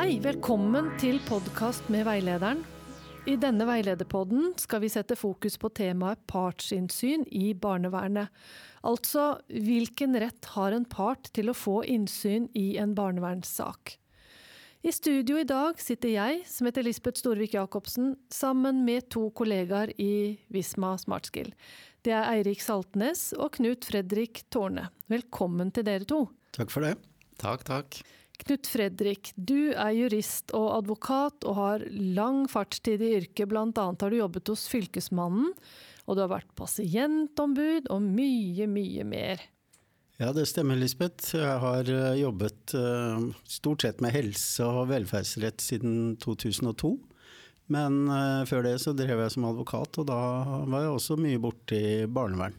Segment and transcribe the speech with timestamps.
[0.00, 2.62] Hei, velkommen til podkast med veilederen.
[3.28, 8.30] I denne veilederpodden skal vi sette fokus på temaet partsinnsyn i barnevernet.
[8.80, 13.98] Altså hvilken rett har en part til å få innsyn i en barnevernssak.
[14.80, 19.92] I studio i dag sitter jeg, som heter Lisbeth Storvik Jacobsen, sammen med to kollegaer
[20.00, 21.52] i Visma Smartskill.
[22.00, 24.88] Det er Eirik Saltnes og Knut Fredrik Tårne.
[25.12, 26.22] Velkommen til dere to.
[26.56, 26.94] Takk for det.
[27.36, 28.00] Takk, takk.
[28.40, 33.52] Knut Fredrik, du er jurist og advokat og har lang fartstid i yrket.
[33.52, 35.50] Annet har du jobbet hos Fylkesmannen,
[36.06, 39.44] og du har vært pasientombud og mye, mye mer.
[40.20, 41.34] Ja, det stemmer, Lisbeth.
[41.36, 46.90] Jeg har eh, jobbet uh, stort sett med helse og velferdsrett siden 2002.
[47.72, 50.20] Men uh, før det så drev jeg som advokat, og da
[50.68, 51.80] var jeg også mye borti
[52.12, 52.56] barnevern.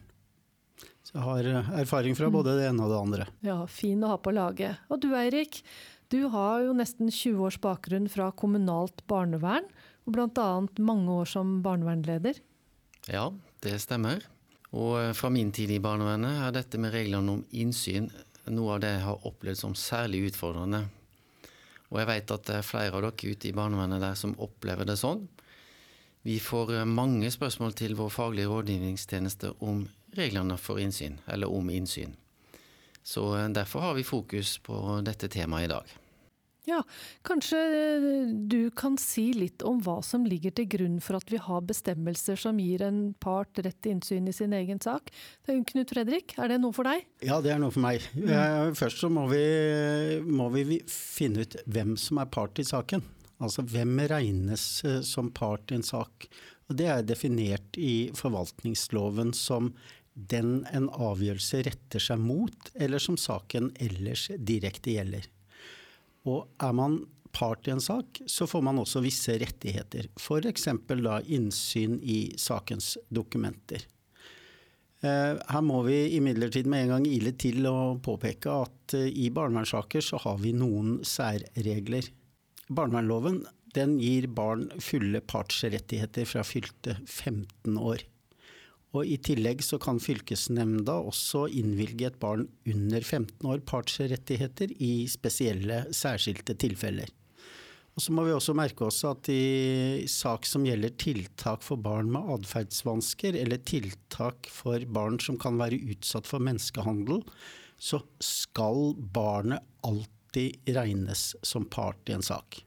[1.02, 3.26] Så jeg har eh, erfaring fra både det ene og det andre.
[3.46, 4.82] Ja, fin å ha på laget.
[4.92, 5.62] Og du Eirik,
[6.14, 9.66] du har jo nesten 20 års bakgrunn fra kommunalt barnevern,
[10.06, 10.48] og bl.a.
[10.82, 12.38] mange år som barnevernleder.
[13.10, 13.30] Ja,
[13.62, 14.22] det stemmer.
[14.72, 18.10] Og eh, fra min tid i barnevernet er dette med reglene om innsyn
[18.50, 20.86] noe av det jeg har opplevd som særlig utfordrende.
[21.92, 24.88] Og jeg vet at det er flere av dere ute i barnevernet der som opplever
[24.88, 25.26] det sånn.
[26.26, 29.84] Vi får eh, mange spørsmål til vår faglige rådgivningstjeneste om
[30.18, 32.16] reglene for innsyn, eller om innsyn.
[33.02, 35.98] Så eh, derfor har vi fokus på dette temaet i dag.
[36.64, 36.78] Ja,
[37.26, 41.40] kanskje eh, du kan si litt om hva som ligger til grunn for at vi
[41.42, 45.10] har bestemmelser som gir en part rett til innsyn i sin egen sak.
[45.48, 47.02] Knut Fredrik, er det noe for deg?
[47.26, 48.06] Ja, det er noe for meg.
[48.14, 48.76] Mm.
[48.78, 49.42] Først så må vi,
[50.22, 53.02] må vi finne ut hvem som er part i saken.
[53.42, 56.28] Altså hvem regnes eh, som part i en sak.
[56.70, 59.72] Og Det er definert i forvaltningsloven som
[60.14, 65.26] den en avgjørelse retter seg mot, eller som saken ellers direkte gjelder.
[66.28, 67.00] Og er man
[67.32, 70.10] part i en sak, så får man også visse rettigheter.
[70.20, 70.68] F.eks.
[71.00, 73.86] da innsyn i sakens dokumenter.
[75.02, 79.32] Eh, her må vi imidlertid med en gang ile til å påpeke at eh, i
[79.34, 82.06] barnevernssaker så har vi noen særregler.
[82.68, 83.42] Barnevernloven
[83.74, 88.04] den gir barn fulle partsrettigheter fra fylte 15 år.
[88.92, 95.08] Og I tillegg så kan fylkesnemnda også innvilge et barn under 15 år partsrettigheter i
[95.08, 97.08] spesielle, særskilte tilfeller.
[97.92, 102.08] Og så må vi også merke oss at i sak som gjelder tiltak for barn
[102.12, 107.20] med atferdsvansker, eller tiltak for barn som kan være utsatt for menneskehandel,
[107.76, 112.62] så skal barnet alltid regnes som part i en sak.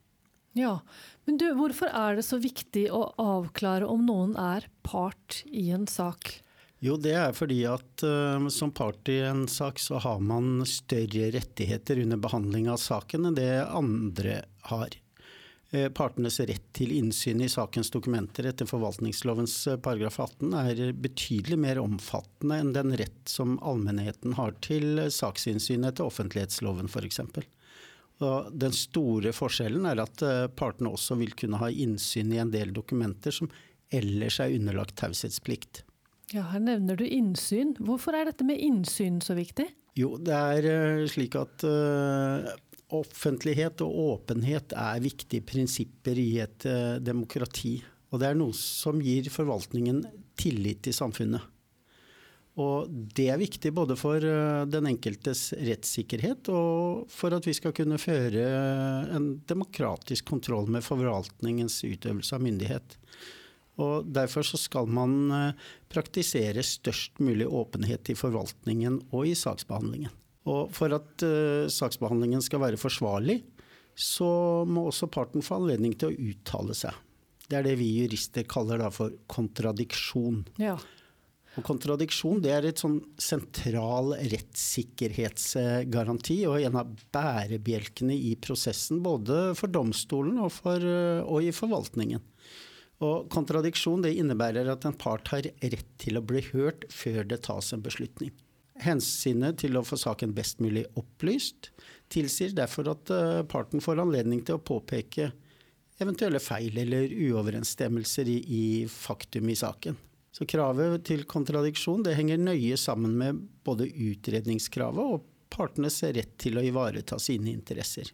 [0.55, 0.79] Ja,
[1.27, 5.83] men du, hvorfor er det så viktig å avklare om noen er part i en
[5.91, 6.37] sak?
[6.79, 11.31] Jo, det er fordi at uh, som part i en sak så har man større
[11.35, 14.37] rettigheter under behandling av saken enn det andre
[14.69, 14.95] har.
[15.73, 21.59] Uh, partenes rett til innsyn i sakens dokumenter etter forvaltningslovens uh, paragraf 18 er betydelig
[21.65, 27.23] mer omfattende enn den rett som allmennheten har til saksinnsyn etter offentlighetsloven f.eks.
[28.23, 32.53] Og den store forskjellen er at eh, partene også vil kunne ha innsyn i en
[32.53, 33.49] del dokumenter som
[33.93, 35.83] ellers er underlagt taushetsplikt.
[36.33, 37.75] Ja, Her nevner du innsyn.
[37.77, 39.67] Hvorfor er dette med innsyn så viktig?
[39.99, 42.47] Jo, det er eh, slik at uh,
[42.95, 46.67] offentlighet og åpenhet er viktige prinsipper i et
[47.03, 47.77] demokrati.
[48.13, 50.03] Og det er noe som gir forvaltningen
[50.39, 51.43] tillit i samfunnet.
[52.61, 57.73] Og det er viktig både for eh, den enkeltes rettssikkerhet og for at vi skal
[57.75, 58.45] kunne føre
[59.11, 62.95] en demokratisk kontroll med forvaltningens utøvelse av myndighet.
[63.83, 70.13] Og Derfor så skal man eh, praktisere størst mulig åpenhet i forvaltningen og i saksbehandlingen.
[70.45, 73.39] Og For at uh, saksbehandlingen skal være forsvarlig,
[73.97, 74.27] så
[74.69, 76.93] må også parten få anledning til å uttale seg.
[77.49, 80.43] Det er det vi jurister kaller for kontradiksjon.
[80.61, 80.75] Ja.
[81.55, 89.55] Og kontradiksjon det er et sånn sentral rettssikkerhetsgaranti og en av bærebjelkene i prosessen, både
[89.55, 90.79] for domstolen og, for,
[91.23, 92.19] og i forvaltningen.
[93.03, 97.41] Og kontradiksjon det innebærer at en part har rett til å bli hørt før det
[97.47, 98.31] tas en beslutning.
[98.83, 101.71] Hensynet til å få saken best mulig opplyst
[102.11, 105.31] tilsier derfor at eh, parten får anledning til å påpeke
[106.03, 109.95] eventuelle feil eller uoverensstemmelser i, i faktum i saken.
[110.35, 115.23] Så kravet til kontradiksjon det henger nøye sammen med både utredningskravet og
[115.53, 118.11] partenes rett til å ivareta sine interesser.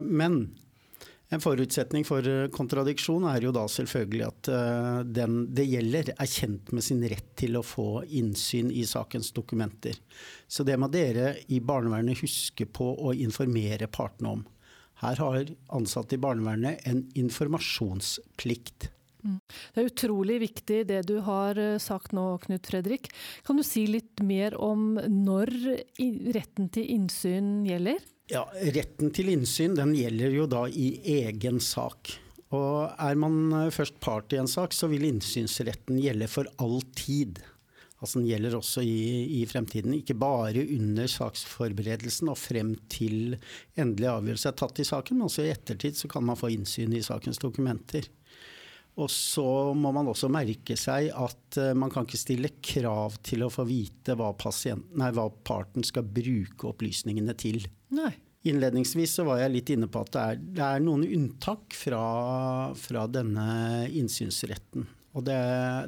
[0.00, 0.46] Men
[1.28, 6.30] en forutsetning for eh, kontradiksjon er jo da selvfølgelig at eh, den det gjelder er
[6.30, 9.98] kjent med sin rett til å få innsyn i sakens dokumenter.
[10.48, 14.46] Så det må dere i barnevernet huske på å informere partene om.
[15.02, 18.88] Her har ansatte i barnevernet en informasjonsplikt.
[19.22, 23.10] Det er utrolig viktig det du har eh, sagt nå, Knut Fredrik.
[23.46, 25.52] Kan du si litt mer om når
[26.36, 28.00] retten til innsyn gjelder?
[28.28, 28.44] Ja,
[28.76, 30.90] Retten til innsyn den gjelder jo da i
[31.22, 32.12] egen sak.
[32.54, 36.82] Og Er man eh, først part i en sak, så vil innsynsretten gjelde for all
[36.96, 37.40] tid.
[37.98, 43.34] Altså Den gjelder også i, i, fremtiden, ikke bare under saksforberedelsen og frem til
[43.74, 46.94] endelig avgjørelse er tatt i saken, men også i ettertid så kan man få innsyn
[46.94, 48.06] i sakens dokumenter.
[48.98, 49.46] Og så
[49.78, 53.66] må man også merke seg at uh, man kan ikke stille krav til å få
[53.68, 54.32] vite hva,
[54.98, 57.62] nei, hva parten skal bruke opplysningene til.
[57.94, 58.12] Nei.
[58.48, 62.02] Innledningsvis så var jeg litt inne på at det er, det er noen unntak fra,
[62.78, 64.86] fra, denne innsynsretten.
[65.18, 65.38] Og det,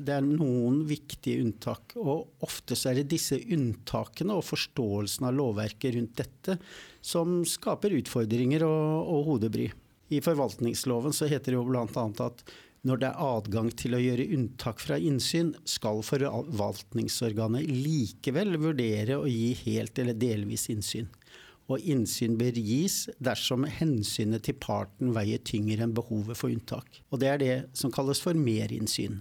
[0.03, 1.95] det, er noen viktige unntak.
[2.01, 6.59] Og ofte så er det disse unntakene og forståelsen av lovverket rundt dette
[7.05, 9.71] som skaper utfordringer og, og hodebry.
[10.11, 11.87] I forvaltningsloven så heter det jo bl.a.
[11.87, 12.43] at
[12.87, 19.29] når det er adgang til å gjøre unntak fra innsyn, skal forvaltningsorganet likevel vurdere å
[19.29, 21.11] gi helt eller delvis innsyn.
[21.71, 27.03] Og innsyn bør gis dersom hensynet til parten veier tyngre enn behovet for unntak.
[27.12, 29.21] Og det er det som kalles for merinnsyn.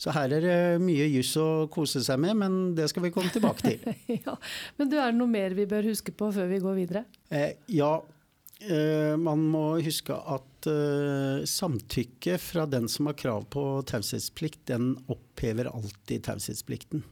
[0.00, 3.32] Så her er det mye juss å kose seg med, men det skal vi komme
[3.34, 3.98] tilbake til.
[4.26, 4.36] ja,
[4.78, 7.04] men du, er det noe mer vi bør huske på før vi går videre?
[7.34, 7.98] Eh, ja,
[9.22, 15.70] man må huske at uh, samtykke fra den som har krav på taushetsplikt, den opphever
[15.70, 17.04] alltid taushetsplikten.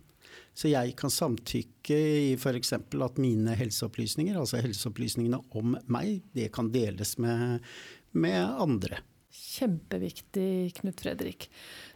[0.56, 2.72] Så jeg kan samtykke i f.eks.
[2.72, 7.60] at mine helseopplysninger, altså helseopplysningene om meg, det kan deles med,
[8.16, 9.02] med andre.
[9.36, 11.50] Kjempeviktig, Knut Fredrik.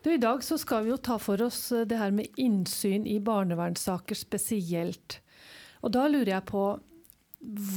[0.05, 3.17] Du, I dag så skal vi jo ta for oss det her med innsyn i
[3.25, 5.23] barnevernssaker spesielt.
[5.81, 6.65] Og da lurer jeg på,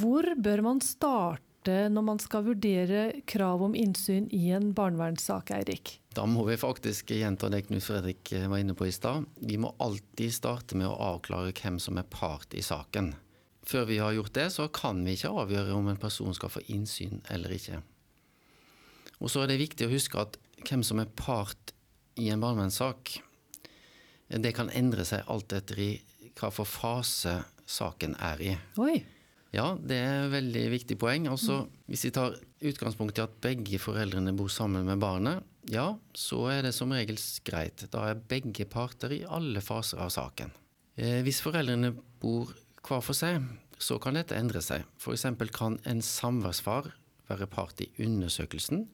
[0.02, 5.52] hvor bør man starte starte når man skal vurdere krav om innsyn i en barnevernssak,
[5.52, 6.02] Eirik?
[6.14, 9.26] Da må vi faktisk gjenta det Knut Fredrik eh, var inne på i stad.
[9.40, 13.14] Vi må alltid starte med å avklare hvem som er part i saken.
[13.64, 16.62] Før vi har gjort det, så kan vi ikke avgjøre om en person skal få
[16.68, 17.82] innsyn eller ikke.
[19.22, 20.38] Og så er det viktig å huske at
[20.68, 21.72] hvem som er part
[22.20, 23.22] i en barnevernssak,
[24.28, 25.92] det kan endre seg alt etter i
[26.36, 27.40] hva for fase
[27.70, 28.56] saken er i.
[28.82, 28.98] Oi.
[29.54, 31.28] Ja, det er et veldig viktig poeng.
[31.30, 32.34] Altså, hvis vi tar
[32.66, 37.20] utgangspunkt i at begge foreldrene bor sammen med barnet, ja, så er det som regel
[37.46, 37.86] greit.
[37.94, 40.52] Da er begge parter i alle faser av saken.
[40.98, 42.50] Eh, hvis foreldrene bor
[42.84, 43.46] hver for seg,
[43.78, 44.88] så kan dette endre seg.
[44.98, 45.28] F.eks.
[45.54, 46.90] kan en samværsfar
[47.30, 48.88] være part i undersøkelsen,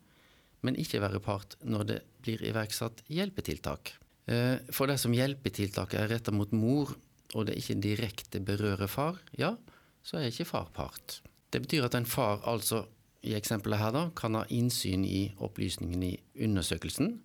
[0.62, 3.96] men ikke være part når det blir iverksatt hjelpetiltak.
[4.28, 6.92] Eh, for dersom hjelpetiltaket er retta mot mor,
[7.38, 9.56] og det ikke direkte berører far, ja,
[10.04, 11.20] så er ikke far part.
[11.50, 12.86] Det betyr at en far altså
[13.26, 17.18] i eksempelet her da, kan ha innsyn i opplysningene i undersøkelsen,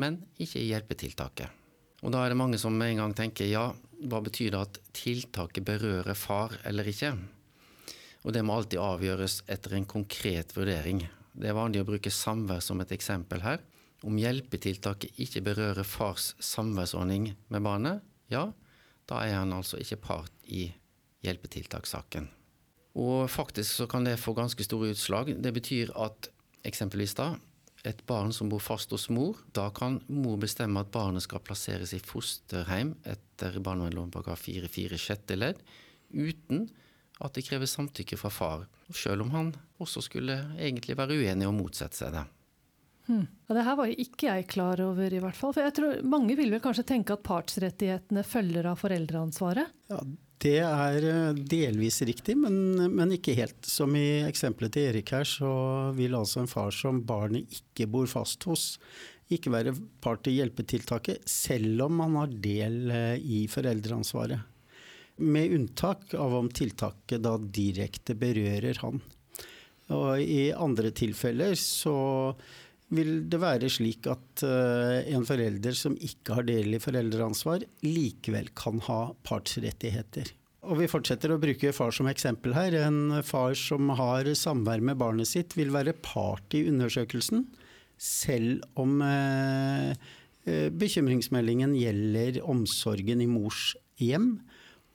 [0.00, 1.56] men ikke i hjelpetiltaket.
[2.00, 3.70] Og Da er det mange som med en gang tenker ja,
[4.08, 7.12] hva betyr det at tiltaket berører far eller ikke?
[8.24, 11.04] Og Det må alltid avgjøres etter en konkret vurdering.
[11.32, 13.60] Det er vanlig å bruke samvær som et eksempel her.
[14.04, 18.00] Om hjelpetiltaket ikke berører fars samværsordning med barnet,
[18.32, 18.48] ja,
[19.08, 20.70] da er han altså ikke part i
[21.26, 22.28] hjelpetiltakssaken.
[23.00, 25.30] Og faktisk så kan det få ganske store utslag.
[25.38, 26.30] Det betyr at
[26.66, 27.34] eksempelvis da,
[27.86, 31.94] et barn som bor fast hos mor, da kan mor bestemme at barnet skal plasseres
[31.96, 34.12] i fosterheim etter barnevernsloven§
[34.44, 35.62] 4-4 sjette ledd,
[36.12, 36.66] uten
[37.20, 41.56] at det kreves samtykke fra far, selv om han også skulle egentlig være uenig og
[41.56, 42.26] motsette seg det.
[43.10, 43.26] Hmm.
[43.48, 45.50] Ja, det her var ikke jeg klar over, i hvert fall.
[45.56, 49.72] For jeg tror Mange vil vel kanskje tenke at partsrettighetene følger av foreldreansvaret?
[49.90, 49.98] Ja,
[50.40, 52.54] det er eh, delvis riktig, men,
[52.94, 53.58] men, ikke helt.
[53.66, 55.50] Som i eksempelet til Erik her, så
[55.98, 58.76] vil altså en far som barnet ikke bor fast hos,
[59.30, 64.46] ikke være part i hjelpetiltaket, selv om man har del eh, i foreldreansvaret.
[65.20, 69.02] Med unntak av om tiltaket da direkte berører han.
[69.90, 71.98] Og I andre tilfeller så
[72.94, 78.50] vil det være slik at uh, en forelder som ikke har del i foreldreansvar, likevel
[78.58, 80.32] kan ha partsrettigheter.
[80.70, 82.76] Og vi fortsetter å bruke far som eksempel her.
[82.82, 87.46] En far som har samvær med barnet sitt, vil være part i undersøkelsen,
[88.00, 89.94] selv om uh,
[90.44, 93.70] bekymringsmeldingen gjelder omsorgen i mors
[94.02, 94.34] hjem.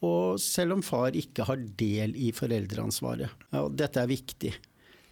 [0.05, 3.31] Og selv om far ikke har del i foreldreansvaret.
[3.57, 4.51] Og dette er viktig.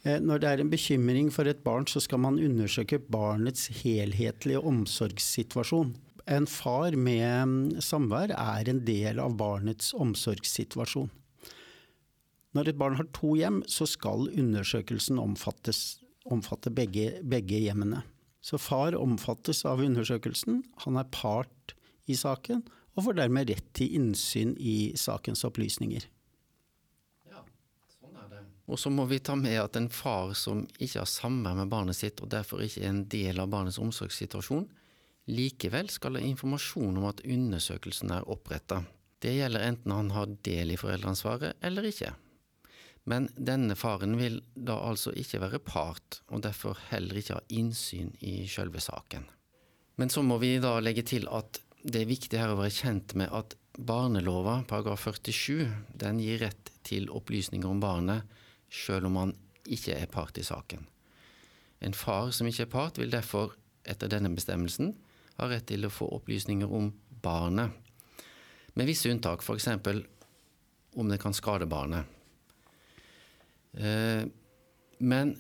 [0.04, 4.60] Eh, når det er en bekymring for et barn, så skal man undersøke barnets helhetlige
[4.60, 5.96] omsorgssituasjon.
[6.28, 11.12] En far med mm, samvær er en del av barnets omsorgssituasjon.
[12.54, 18.04] Når et barn har to hjem, så skal undersøkelsen omfatte begge, begge hjemmene.
[18.44, 21.74] Så far omfattes av undersøkelsen, han er part
[22.12, 22.62] i saken,
[22.94, 26.06] og får dermed rett til innsyn i sakens opplysninger.
[27.32, 27.42] Ja,
[27.96, 28.44] sånn er det.
[28.72, 31.98] Og så må vi ta med at en far som ikke har samvær med barnet
[31.98, 34.70] sitt, og derfor ikke er en del av barnets omsorgssituasjon,
[35.34, 38.84] likevel skal ha informasjon om at undersøkelsen er oppretta.
[39.24, 42.12] Det gjelder enten han har del i foreldreansvaret eller ikke.
[43.08, 48.14] Men denne faren vil da altså ikke være part, og derfor heller ikke ha innsyn
[48.24, 49.26] i selve saken.
[50.00, 53.16] Men så må vi da legge til at det er viktig her å være kjent
[53.20, 55.68] med at barnelova paragraf 47
[56.00, 58.40] den gir rett til opplysninger om barnet
[58.74, 59.36] selv om han
[59.70, 60.88] ikke er part i saken.
[61.84, 63.54] En far som ikke er part, vil derfor
[63.88, 64.94] etter denne bestemmelsen
[65.38, 66.92] ha rett til å få opplysninger om
[67.24, 67.72] barnet,
[68.74, 69.68] med visse unntak, f.eks.
[70.98, 72.08] om det kan skade barnet.
[73.78, 74.24] Eh,
[74.98, 75.34] men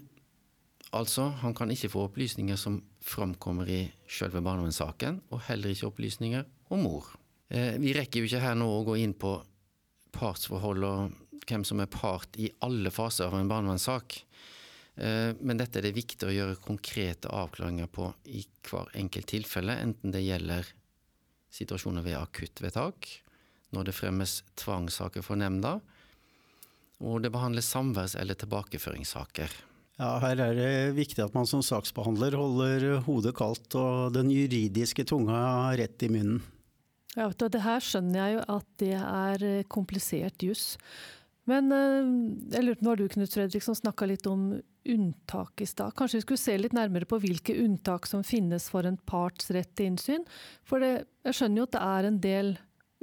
[0.93, 6.45] altså, han kan ikke få opplysninger som framkommer i selve barnevernssaken, og heller ikke opplysninger
[6.69, 7.09] om mor.
[7.49, 9.33] Eh, vi rekker jo ikke her nå å gå inn på
[10.13, 14.19] partsforhold og hvem som er part i alle faser av en barnevernssak.
[14.95, 19.75] Eh, men dette er det viktig å gjøre konkrete avklaringer på i hver enkelt tilfelle,
[19.81, 20.69] enten det gjelder
[21.53, 23.09] situasjoner ved akuttvedtak,
[23.73, 25.79] når det fremmes tvangssaker for nemnda,
[27.03, 29.51] og det behandles samværs- eller tilbakeføringssaker.
[30.01, 35.05] Ja, Her er det viktig at man som saksbehandler holder hodet kaldt og den juridiske
[35.05, 36.41] tunga rett i munnen.
[37.13, 40.77] Ja, det her skjønner jeg jo at det er komplisert juss.
[41.49, 42.11] Men eh,
[42.55, 45.95] jeg lurte, nå har du Knut Fredrik som snakka litt om unntak i stad.
[45.97, 49.71] Kanskje vi skulle se litt nærmere på hvilke unntak som finnes for en parts rett
[49.77, 50.27] til innsyn?
[50.67, 50.93] For det,
[51.27, 52.53] jeg skjønner jo at det er en del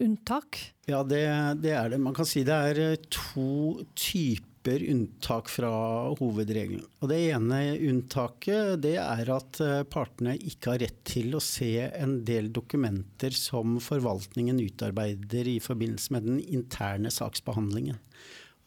[0.00, 0.60] unntak?
[0.88, 1.24] Ja, det,
[1.60, 2.00] det, er det.
[2.00, 5.70] Man kan si det er eh, to typer unntak fra
[6.18, 6.84] hovedregelen.
[7.00, 11.88] Og Det ene unntaket det er at eh, partene ikke har rett til å se
[11.88, 17.98] en del dokumenter som forvaltningen utarbeider i forbindelse med den interne saksbehandlingen.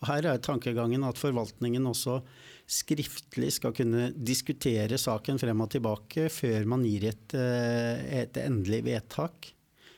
[0.01, 2.23] Og her er tankegangen at forvaltningen også
[2.67, 8.83] skriftlig skal kunne diskutere saken frem og tilbake før man gir et, eh, et endelig
[8.89, 9.53] vedtak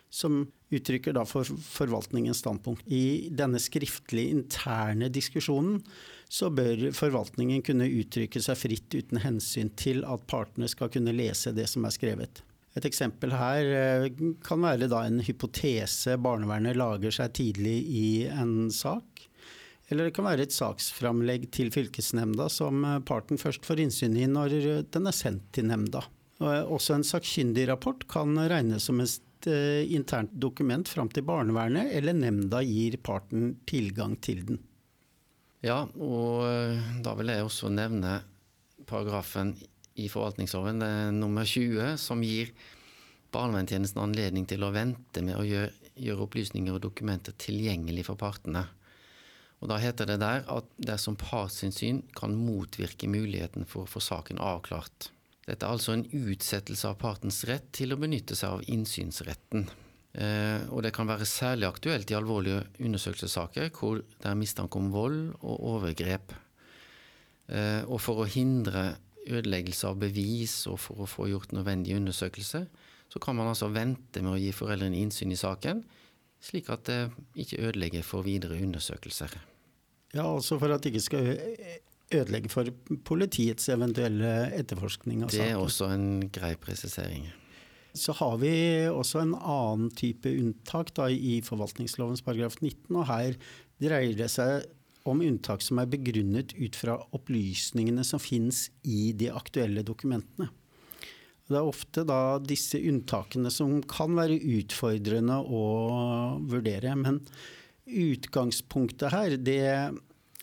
[0.09, 2.87] som uttrykker da for forvaltningens standpunkt.
[2.87, 5.81] I denne skriftlige interne diskusjonen
[6.31, 11.53] så bør forvaltningen kunne uttrykke seg fritt uten hensyn til at partene skal kunne lese
[11.55, 12.41] det som er skrevet.
[12.75, 14.09] Et eksempel her eh,
[14.43, 19.23] kan være da en hypotese barnevernet lager seg tidlig i en sak.
[19.87, 24.57] Eller det kan være et saksframlegg til fylkesnemnda som parten først får innsyn i når
[24.91, 26.01] den er sendt til nemnda.
[26.41, 28.99] Også en sakkyndigrapport kan regnes som
[29.45, 34.61] et uh, internt dokument fram til barnevernet, eller nemnda gir parten tilgang til den.
[35.65, 38.19] Ja, og eh, da vil jeg også nevne
[38.85, 39.55] paragrafen
[39.97, 42.51] i forvaltningsloven, er nummer 20, som gir
[43.33, 48.67] barnevernstjenesten anledning til å vente med å gjøre, gjøre opplysninger og dokumenter tilgjengelig for partene.
[49.63, 54.37] Og Da heter det der at dersom partsinnsyn kan motvirke muligheten for å få saken
[54.43, 55.09] avklart.
[55.45, 59.67] Dette er altså en utsettelse av partens rett til å benytte seg av innsynsretten.
[60.15, 64.89] Eh, og det kan være særlig aktuelt i alvorlige undersøkelsessaker hvor det er mistanke om
[64.93, 66.33] vold og overgrep.
[67.51, 72.65] Eh, og for å hindre ødeleggelse av bevis og for å få gjort nødvendig undersøkelse,
[73.09, 75.83] så kan man altså vente med å gi foreldrene innsyn i saken,
[76.41, 76.99] slik at det
[77.41, 79.33] ikke ødelegger for videre undersøkelser.
[80.15, 81.29] Ja, altså for at det ikke skal
[82.13, 82.69] ødelegge for
[83.07, 85.41] politiets eventuelle etterforskning av saken.
[85.41, 87.27] Det er også en grei presisering.
[87.95, 88.51] Så har vi
[88.91, 92.91] også en annen type unntak da, i forvaltningslovens paragraf 19.
[92.91, 93.37] og Her
[93.81, 94.65] dreier det seg
[95.05, 100.49] om unntak som er begrunnet ut fra opplysningene som finnes i de aktuelle dokumentene.
[101.45, 105.65] Det er ofte da disse unntakene som kan være utfordrende å
[106.49, 106.95] vurdere.
[106.97, 107.21] Men
[107.85, 109.61] utgangspunktet her, det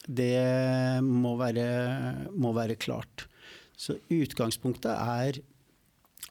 [0.06, 3.26] det må være, må være klart.
[3.76, 5.40] Så utgangspunktet er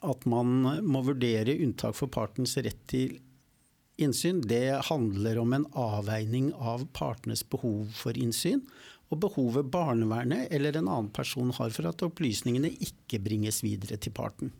[0.02, 3.18] at man må vurdere unntak for partens rett til
[4.02, 4.40] innsyn.
[4.48, 8.64] Det handler om en avveining av partenes behov for innsyn,
[9.12, 14.14] og behovet barnevernet eller en annen person har for at opplysningene ikke bringes videre til
[14.16, 14.52] parten.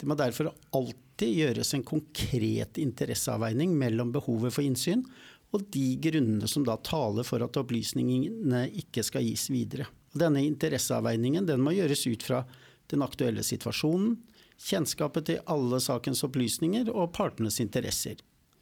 [0.00, 5.04] Det må derfor alltid gjøres en konkret interesseavveining mellom behovet for innsyn
[5.50, 9.88] og de grunnene som da taler for at opplysningene ikke skal gis videre.
[10.14, 12.44] Denne interesseavveiningen den må gjøres ut fra
[12.90, 14.16] den aktuelle situasjonen,
[14.60, 18.18] kjennskapet til alle sakens opplysninger og partenes interesser.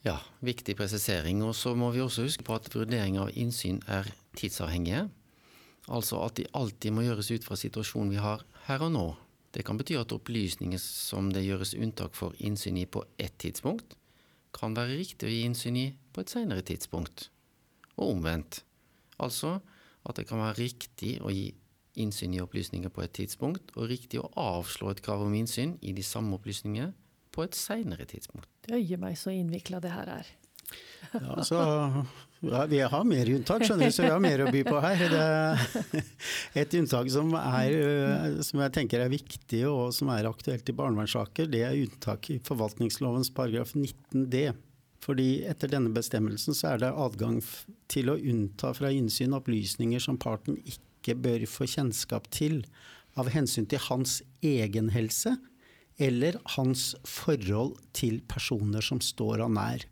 [0.07, 1.42] Ja, viktig presisering.
[1.42, 4.07] Og så må vi også huske på at vurdering av innsyn er
[4.38, 5.09] tidsavhengige.
[5.88, 9.07] Altså at de alltid må gjøres ut fra situasjonen vi har her og nå.
[9.57, 13.97] Det kan bety at opplysninger som det gjøres unntak for innsyn i på ett tidspunkt,
[14.52, 15.87] kan være riktig å gi innsyn i
[16.18, 17.28] på et senere tidspunkt,
[17.94, 18.64] og omvendt.
[19.22, 19.60] Altså
[20.08, 21.52] at det kan være riktig å gi
[21.98, 25.94] innsyn i opplysninger på et tidspunkt, og riktig å avslå et krav om innsyn i
[25.94, 26.90] de samme opplysningene
[27.34, 28.50] på et senere tidspunkt.
[28.70, 30.30] Øye meg så innvikla det her er.
[31.14, 31.58] Ja, så
[32.40, 35.04] ja, Vi har mer unntak, skjønner du, så vi har mer å by på her.
[35.10, 36.02] Det,
[36.62, 40.76] et unntak som, er, øh, som jeg tenker er viktig og som er aktuelt i
[40.76, 44.50] barnevernssaker, det er unntak i forvaltningslovens paragraf 19d.
[45.08, 47.38] Fordi etter denne bestemmelsen så er det adgang
[47.88, 52.60] til å unnta fra innsyn opplysninger som parten ikke bør få kjennskap til
[53.16, 55.32] av hensyn til hans egen helse
[55.98, 59.86] eller hans forhold til personer som står han nær.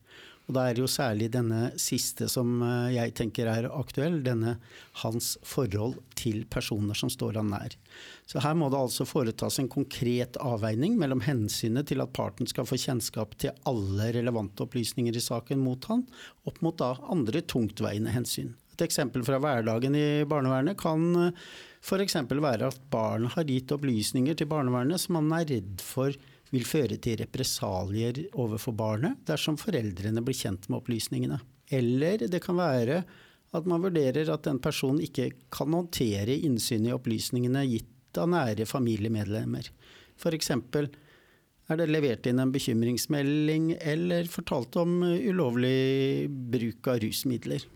[0.47, 4.21] Og Da er det jo særlig denne siste som eh, jeg tenker er aktuell.
[4.23, 4.57] Denne
[5.03, 7.75] hans forhold til personer som står han nær.
[8.31, 12.69] Så her må det altså foretas en konkret avveining mellom hensynet til at parten skal
[12.69, 16.07] få kjennskap til alle relevante opplysninger i saken mot han,
[16.47, 18.55] opp mot da andre tungtveiende hensyn.
[18.76, 21.45] Et eksempel fra hverdagen i barnevernet kan eh,
[21.83, 22.21] f.eks.
[22.31, 26.15] være at barn har gitt opplysninger til barnevernet som man er redd for
[26.53, 31.41] vil føre til represalier overfor barnet dersom foreldrene blir kjent med opplysningene.
[31.75, 33.03] Eller det kan være
[33.57, 38.67] at man vurderer at den personen ikke kan håndtere innsyn i opplysningene gitt av nære
[38.69, 39.69] familiemedlemmer.
[40.17, 40.50] F.eks.
[40.53, 47.67] er det levert inn en bekymringsmelding eller fortalt om ulovlig bruk av rusmidler.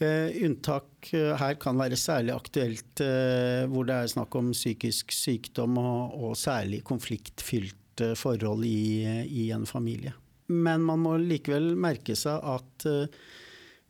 [0.00, 5.12] Uh, unntak uh, her kan være særlig aktuelt uh, hvor det er snakk om psykisk
[5.12, 10.12] sykdom og, og særlig konfliktfylt etablerte forhold i, i, en familie.
[10.46, 12.86] Men man må likevel merke seg at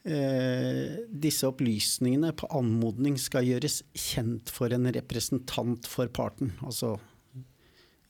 [0.05, 6.52] eh, disse opplysningene på anmodning skal gjøres kjent for en representant for parten.
[6.63, 6.99] Altså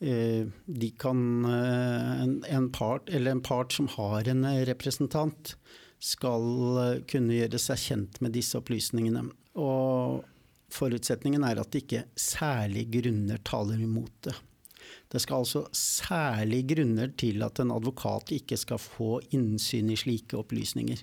[0.00, 5.56] eh, de kan eh, en, en, part, eller en part som har en representant,
[6.00, 9.26] skal kunne gjøre seg kjent med disse opplysningene.
[9.60, 10.22] Og
[10.72, 14.32] forutsetningen er at det ikke særlige grunner taler imot det.
[15.10, 20.38] Det skal altså særlig grunner til at en advokat ikke skal få innsyn i slike
[20.38, 21.02] opplysninger.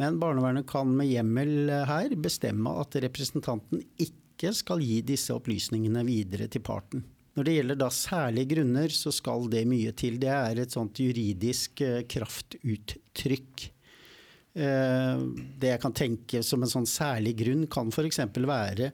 [0.00, 6.48] Men barnevernet kan med hjemmel her bestemme at representanten ikke skal gi disse opplysningene videre
[6.50, 7.04] til parten.
[7.38, 10.18] Når det gjelder da særlige grunner, så skal det mye til.
[10.20, 13.66] Det er et sånt juridisk eh, kraftuttrykk.
[14.58, 15.22] Eh,
[15.62, 18.18] det jeg kan tenke som en sånn særlig grunn, kan f.eks.
[18.34, 18.90] være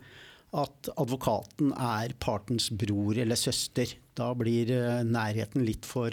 [0.57, 3.91] at advokaten er partens bror eller søster.
[4.17, 6.13] Da blir eh, nærheten litt for,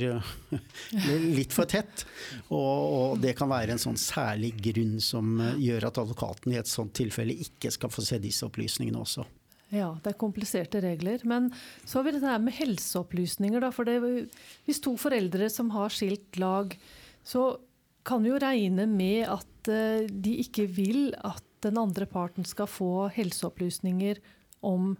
[1.37, 2.03] litt for tett.
[2.49, 6.59] Og, og, det kan være en sånn særlig grunn som eh, gjør at advokaten i
[6.59, 9.25] et sånt tilfelle ikke skal få se disse opplysningene også.
[9.73, 11.23] Ja, det er kompliserte regler.
[11.25, 11.49] Men
[11.85, 13.63] så har vi dette med helseopplysninger.
[13.63, 14.27] Da, for det,
[14.67, 16.75] hvis to foreldre som har skilt lag,
[17.25, 17.55] så
[18.03, 22.69] kan vi jo regne med at eh, de ikke vil at den andre parten skal
[22.69, 24.19] få helseopplysninger
[24.63, 24.93] om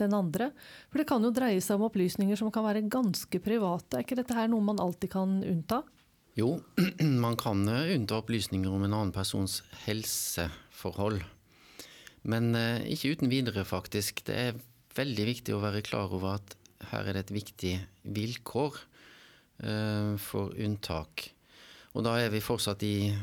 [0.00, 0.50] den andre.
[0.90, 3.96] For det kan jo dreie seg om opplysninger som kan være ganske private.
[3.96, 5.82] Er ikke dette her noe man alltid kan unnta?
[6.36, 6.58] Jo,
[7.24, 11.22] man kan unnta opplysninger om en annen persons helseforhold.
[12.26, 14.24] Men eh, ikke uten videre, faktisk.
[14.26, 14.60] Det er
[14.96, 16.56] veldig viktig å være klar over at
[16.90, 17.72] her er det et viktig
[18.16, 18.76] vilkår
[19.64, 21.30] eh, for unntak.
[21.96, 23.14] Og da er vi fortsatt i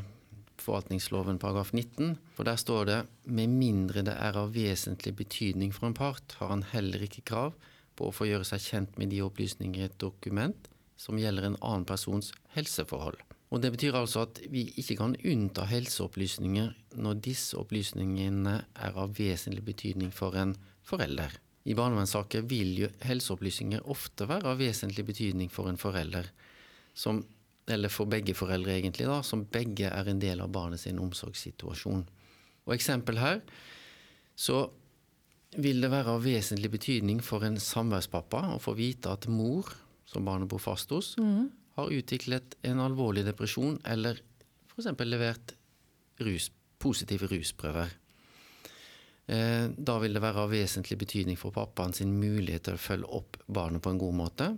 [0.64, 2.16] forvaltningsloven paragraf 19.
[2.36, 6.52] For der står det med mindre det er av vesentlig betydning for en part, har
[6.52, 7.52] han heller ikke krav
[7.94, 10.68] på å få gjøre seg kjent med de opplysninger i et dokument
[11.00, 13.20] som gjelder en annen persons helseforhold.
[13.54, 19.14] Og Det betyr altså at vi ikke kan unnta helseopplysninger når disse opplysningene er av
[19.14, 21.36] vesentlig betydning for en forelder.
[21.64, 26.26] I barnevernssaker vil jo helseopplysninger ofte være av vesentlig betydning for en forelder,
[26.94, 27.22] som
[27.70, 32.04] eller for begge foreldre egentlig, da, som begge er en del av barnet sin omsorgssituasjon.
[32.64, 33.40] Og eksempel her,
[34.36, 34.66] så
[35.54, 39.70] vil det være av vesentlig betydning for en samværspappa å få vite at mor,
[40.10, 41.44] som barnet bor fast hos, mm.
[41.78, 44.20] har utviklet en alvorlig depresjon eller
[44.74, 44.90] f.eks.
[45.06, 45.54] levert
[46.26, 46.50] rus,
[46.82, 47.94] positive rusprøver.
[49.24, 53.12] Eh, da vil det være av vesentlig betydning for pappaen sin mulighet til å følge
[53.22, 54.50] opp barnet på en god måte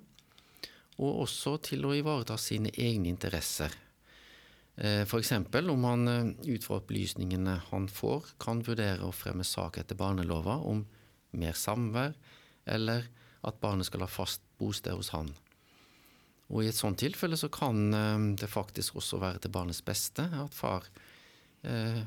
[0.96, 3.72] og også til å ivareta sine egne interesser.
[4.76, 5.32] Eh, F.eks.
[5.32, 10.58] om han eh, ut fra opplysningene han får, kan vurdere å fremme sak etter barnelova
[10.68, 10.84] om
[11.36, 12.16] mer samvær,
[12.66, 13.08] eller
[13.46, 15.30] at barnet skal ha fast bosted hos han.
[16.52, 20.28] Og I et sånt tilfelle så kan eh, det faktisk også være til barnets beste
[20.28, 20.88] at far
[21.66, 22.02] eh,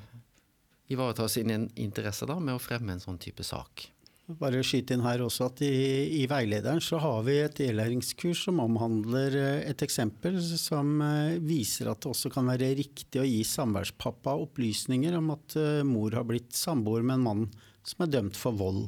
[0.90, 3.90] ivaretar sine interesser da, med å fremme en sånn type sak.
[4.38, 8.60] Bare skyte inn her også at i, i, veilederen så har vi et e-læringskurs som
[8.62, 13.40] omhandler eh, et eksempel som eh, viser at det også kan være riktig å gi
[13.48, 17.44] samværspappa opplysninger om at uh, mor har blitt samboer med en mann
[17.82, 18.86] som er dømt for vold.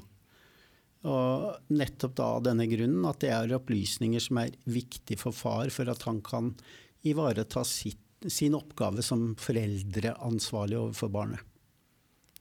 [1.10, 5.74] Og nettopp da av denne grunnen at det er opplysninger som er viktig for far
[5.74, 6.54] for at han kan
[7.02, 11.42] ivareta sitt, sin oppgave som foreldreansvarlig overfor barnet.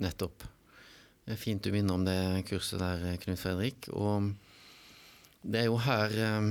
[0.04, 0.44] Nettopp.
[1.30, 3.86] Det er fint du minner om det kurset der, Knut Fredrik.
[3.94, 4.32] Og
[5.46, 6.48] det er jo her eh,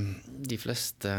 [0.47, 1.15] de fleste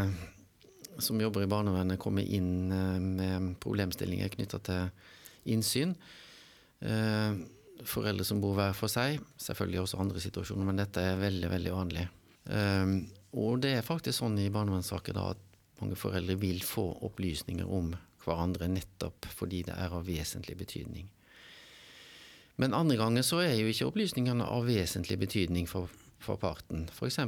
[0.96, 5.92] som jobber i barnevernet, kommer inn eh, med problemstillinger knytta til innsyn.
[6.80, 7.36] Eh,
[7.84, 9.20] foreldre som bor hver for seg.
[9.36, 12.08] Selvfølgelig også andre situasjoner, men dette er veldig, veldig vanlig.
[13.36, 15.46] Og det er faktisk sånn i barnevernssaker da at
[15.84, 17.92] mange foreldre vil få opplysninger om
[18.24, 21.12] hverandre nettopp fordi det er av vesentlig betydning.
[22.60, 25.88] Men andre ganger så er jo ikke opplysningene av vesentlig betydning for,
[26.20, 26.84] for parten.
[26.92, 27.20] F.eks.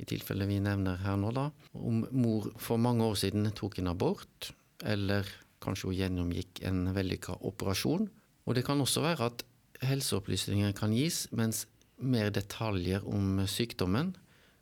[0.00, 3.92] i tilfellet vi nevner her nå, da, om mor for mange år siden tok en
[3.94, 4.50] abort,
[4.84, 5.28] eller
[5.64, 8.08] kanskje hun gjennomgikk en vellykka operasjon.
[8.44, 9.44] Og det kan også være at
[9.84, 11.64] helseopplysninger kan gis, mens
[12.00, 14.14] mer detaljer om sykdommen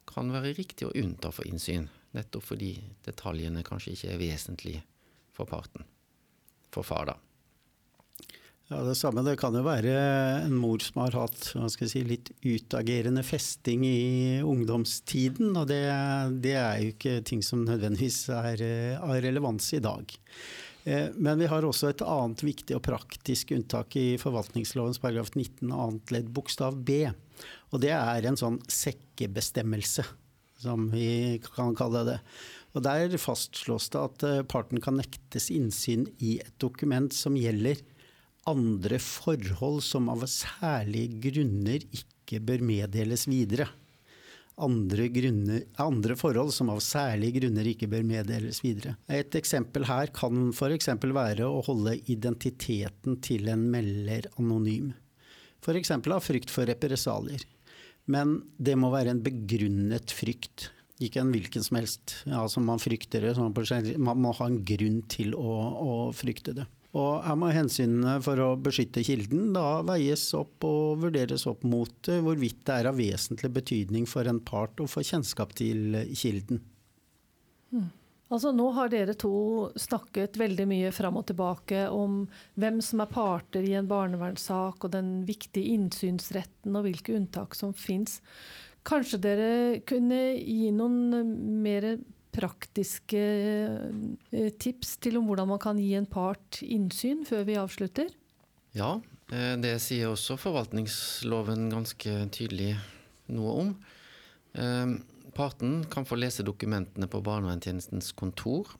[0.09, 1.89] kan være riktig å unnta for innsyn.
[2.15, 2.73] Nettopp fordi
[3.07, 4.85] detaljene kanskje ikke er vesentlige
[5.35, 5.87] for parten.
[6.75, 7.19] For far, da.
[8.69, 9.23] Ja, Det samme.
[9.25, 9.93] Det kan jo være
[10.45, 15.57] en mor som har hatt si, litt utagerende festing i ungdomstiden.
[15.57, 15.81] Og det,
[16.45, 18.65] det, er jo ikke ting som nødvendigvis er
[19.01, 20.13] av relevans i dag.
[20.85, 25.73] Eh, men vi har også et annet viktig og praktisk unntak i forvaltningslovens paragraf 19
[25.73, 27.07] annet ledd bokstav b.
[27.73, 30.05] Og det er en sånn sekkebestemmelse,
[30.61, 32.21] som vi kan kalle det.
[32.77, 37.81] Og Der fastslås det at eh, parten kan nektes innsyn i et dokument som gjelder
[38.49, 43.69] andre forhold som av særlige grunner ikke bør meddeles videre.
[44.59, 48.97] Andre, grunner, andre, forhold som av særlige grunner ikke bør meddeles videre.
[49.07, 50.89] Et eksempel her kan f.eks.
[50.99, 54.91] være å holde identiteten til en melder anonym.
[55.63, 55.93] F.eks.
[55.95, 57.45] av frykt for represalier.
[58.11, 60.71] Men det må være en begrunnet frykt.
[61.05, 62.17] Ikke en hvilken som helst.
[62.27, 63.37] Altså man frykter det.
[63.39, 66.67] Man må ha en grunn til å, å frykte det.
[66.99, 72.11] Og her må hensynene for å beskytte kilden da veies opp og vurderes opp mot
[72.11, 76.65] eh, hvorvidt det er av vesentlig betydning for en part å få kjennskap til kilden.
[77.71, 77.89] Hmm.
[78.29, 82.27] Altså Nå har dere to snakket veldig mye fram og tilbake om
[82.61, 87.73] hvem som er parter i en barnevernssak, og den viktige innsynsretten og hvilke unntak som
[87.73, 88.19] fins.
[88.89, 89.51] Kanskje dere
[89.89, 91.33] kunne gi noen
[91.65, 91.95] mer
[92.38, 93.20] praktiske
[94.31, 98.11] eh, tips til om hvordan man kan gi en part innsyn før vi avslutter?
[98.77, 98.98] Ja,
[99.33, 102.74] eh, det sier også forvaltningsloven ganske tydelig
[103.35, 103.72] noe om.
[104.55, 104.94] Eh,
[105.37, 108.77] parten kan få lese dokumentene på barnevernstjenestens kontor,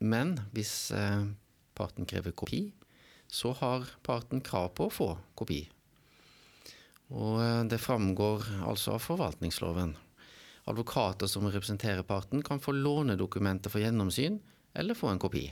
[0.00, 0.94] men hvis
[1.76, 2.70] parten krever kopi,
[3.28, 5.60] så har parten krav på å få kopi.
[7.12, 9.92] Og det framgår altså av forvaltningsloven.
[10.68, 14.40] Advokater som representerer parten, kan få låne dokumenter for gjennomsyn,
[14.74, 15.48] eller få en kopi.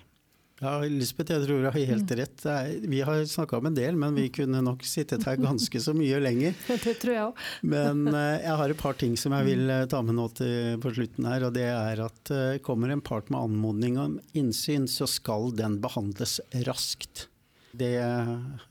[0.58, 2.16] Ja, Lisbeth, jeg tror du har helt mm.
[2.18, 2.46] rett.
[2.90, 6.18] Vi har snakka om en del, men vi kunne nok sittet her ganske så mye
[6.18, 6.56] lenger.
[6.82, 7.44] Det tror jeg òg.
[7.74, 10.80] Men eh, jeg har et par ting som jeg vil eh, ta med nå til,
[10.82, 11.46] på slutten her.
[11.46, 15.78] Og det er at eh, kommer en part med anmodning om innsyn, så skal den
[15.84, 17.28] behandles raskt.
[17.76, 18.00] Det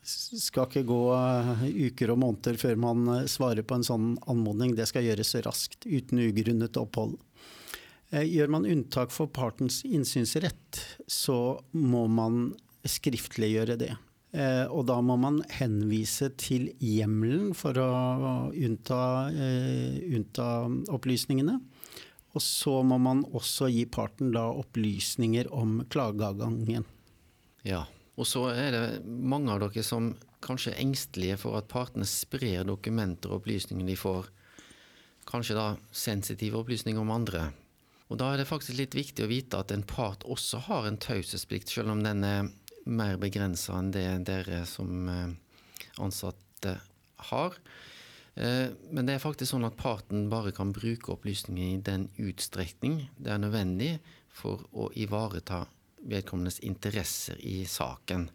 [0.01, 4.73] skal ikke gå eh, uker og måneder før man eh, svarer på en sånn anmodning.
[4.77, 7.17] Det skal gjøres raskt, uten ugrunnet opphold.
[8.09, 12.55] Eh, gjør man unntak for partens innsynsrett, så må man
[12.87, 13.93] skriftliggjøre det.
[14.37, 17.87] Og da må man henvise til hjemmelen for å
[18.51, 20.47] unnta, unnta
[20.93, 21.55] opplysningene.
[22.35, 26.85] Og så må man også gi parten da opplysninger om klageadgangen.
[27.65, 27.85] Ja,
[28.17, 30.09] og så er det mange av dere som
[30.43, 34.29] kanskje er engstelige for at partene sprer dokumenter og opplysninger de får.
[35.29, 37.51] Kanskje da sensitive opplysninger om andre.
[38.07, 40.99] Og da er det faktisk litt viktig å vite at en part også har en
[41.01, 42.49] taushetsplikt, selv om den er
[42.87, 45.33] mer begrensa enn det dere som eh,
[46.01, 46.77] ansatte
[47.29, 47.57] har.
[48.39, 53.03] Eh, men det er faktisk sånn at parten bare kan bruke opplysninger i den utstrekning
[53.17, 53.97] det er nødvendig
[54.31, 55.65] for å ivareta
[56.07, 58.29] vedkommendes interesser i saken.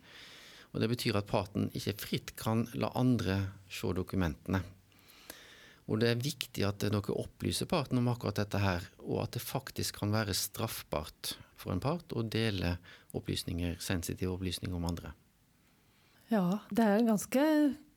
[0.73, 4.63] Og Det betyr at parten ikke fritt kan la andre se dokumentene.
[5.89, 9.43] Og Det er viktig at dere opplyser parten om akkurat dette her, og at det
[9.43, 12.77] faktisk kan være straffbart for en part å dele
[13.13, 15.13] opplysninger, sensitive opplysninger om andre.
[16.33, 17.43] Ja, det er ganske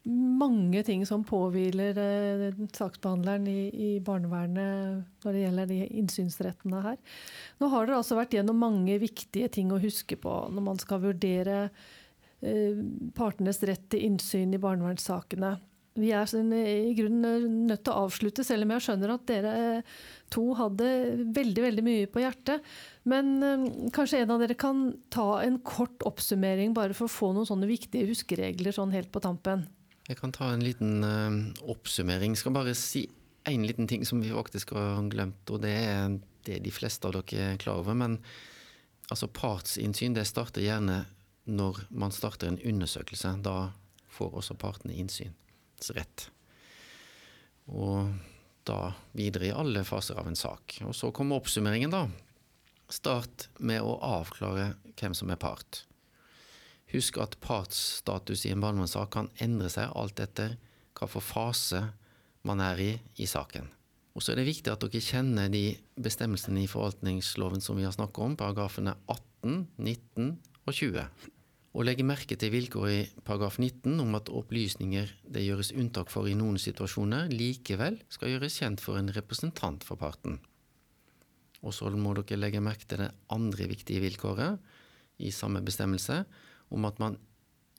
[0.06, 6.98] mange ting som påhviler eh, saksbehandleren i, i, barnevernet når det gjelder de innsynsrettene her.
[7.62, 11.02] Nå har dere altså vært gjennom mange viktige ting å huske på når man skal
[11.08, 12.84] vurdere eh,
[13.18, 15.56] partenes rett til innsyn i barnevernssakene.
[15.96, 19.54] Vi er sånn, i grunnen nødt til å avslutte, selv om jeg skjønner at dere
[20.34, 20.90] to hadde
[21.38, 22.68] veldig veldig mye på hjertet.
[23.08, 23.32] Men
[23.96, 27.72] kanskje en av dere kan ta en kort oppsummering, bare for å få noen sånne
[27.72, 29.64] viktige huskeregler sånn helt på tampen.
[30.06, 32.36] Jeg kan ta en liten uh, oppsummering.
[32.38, 33.08] Skal bare si
[33.50, 37.16] en liten ting som vi faktisk har glemt, og det er det de fleste av
[37.18, 37.98] dere er klar over.
[37.98, 38.20] Men
[39.10, 41.04] altså, partsinnsyn det starter gjerne
[41.46, 43.36] når man starter en undersøkelse.
[43.46, 43.72] Da
[44.14, 46.30] får også partene innsynsrett.
[47.74, 48.14] Og
[48.66, 50.80] da videre i alle faser av en sak.
[50.86, 52.06] Og så kommer oppsummeringen, da.
[52.94, 55.84] Start med å avklare hvem som er part.
[56.94, 60.58] Husk at partsstatus i en barnevernssak kan endre seg alt etter
[60.96, 61.82] hvilken fase
[62.46, 63.68] man er i i saken.
[64.16, 65.66] Og så er det viktig at dere kjenner de
[66.00, 70.30] bestemmelsene i forvaltningsloven som vi har snakket om, paragrafene 18, 19
[70.66, 71.32] og 20
[71.76, 76.30] og legge merke til vilkåret i paragraf 19 om at opplysninger det gjøres unntak for
[76.32, 80.40] i noen situasjoner, likevel skal gjøres kjent for en representant for parten.
[81.66, 84.62] Og så må dere legge merke til det andre viktige vilkåret
[85.20, 86.24] i samme bestemmelse,
[86.70, 87.18] om at man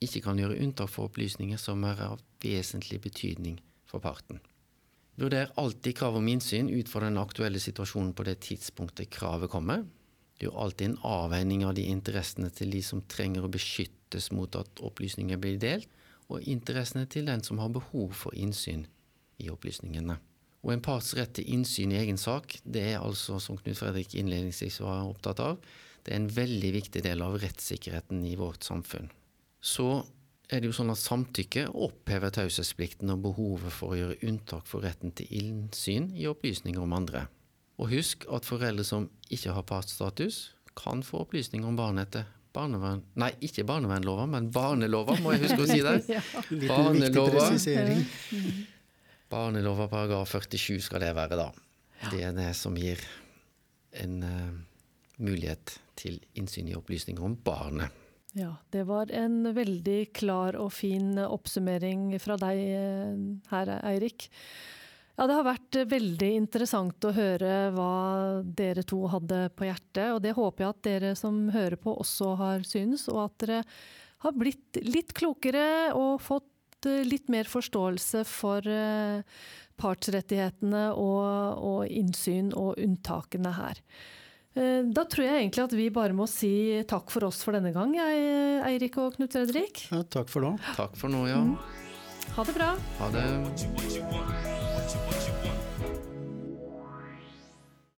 [0.03, 3.57] ikke kan gjøre unntak for opplysninger som er av vesentlig betydning
[3.89, 4.39] for parten.
[5.17, 9.81] Vurder alltid krav om innsyn ut fra den aktuelle situasjonen på det tidspunktet kravet kommer.
[10.37, 14.53] Er jo alltid en avveining av de interessene til de som trenger å beskyttes mot
[14.59, 15.89] at opplysninger blir delt,
[16.29, 18.85] og interessene til den som har behov for innsyn
[19.41, 20.19] i opplysningene.
[20.65, 24.13] Og en parts rett til innsyn i egen sak, det er altså, som Knut Fredrik
[24.19, 25.57] innledningsvis var opptatt av,
[26.07, 29.09] det er en veldig viktig del av rettssikkerheten i vårt samfunn.
[29.59, 30.05] Så
[30.47, 34.87] er det jo sånn at samtykke opphever taushetsplikten og behovet for å gjøre unntak for
[34.87, 37.25] retten til innsyn i opplysninger om andre.
[37.75, 43.03] Og husk at foreldre som ikke har partsstatus, kan få opplysninger om barnet etter barnevern...
[43.19, 45.97] Nei, ikke barnevernlova, men barnelova, må jeg huske å si det.
[46.15, 46.23] ja.
[46.71, 47.49] Barnelova.
[49.27, 51.51] Barnelova paragraf 47 skal det være, da.
[52.13, 53.01] Det er det som gir
[53.97, 54.55] en uh,
[55.21, 57.93] mulighet til innsyn i opplysninger om barnet.
[58.37, 64.27] Ja, det var en veldig klar og fin oppsummering fra deg eh, her, Eirik.
[65.17, 70.11] Ja, Det har vært veldig interessant å høre hva dere to hadde på hjertet.
[70.13, 73.63] Og det håper jeg at dere som hører på også har syns, og at dere
[74.25, 79.25] har blitt litt klokere og fått eh, litt mer forståelse for eh,
[79.81, 81.25] partsrettighetene og,
[81.65, 83.81] og innsyn og unntakene her.
[84.57, 87.71] Eh, da tror jeg egentlig at vi bare må si takk for oss for denne
[87.75, 87.93] gang,
[88.67, 89.85] Eirik og Knut Fredrik.
[89.93, 90.51] Ja, takk for nå.
[90.79, 91.41] Takk for nå, ja.
[91.45, 91.57] Mm.
[92.37, 92.69] Ha det bra.
[92.99, 93.25] Ha det.